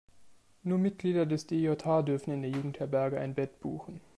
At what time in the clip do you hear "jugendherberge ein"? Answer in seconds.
2.49-3.35